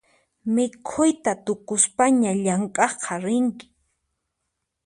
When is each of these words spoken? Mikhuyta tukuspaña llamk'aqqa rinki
Mikhuyta 0.53 1.31
tukuspaña 1.45 2.31
llamk'aqqa 2.43 3.15
rinki 3.25 3.65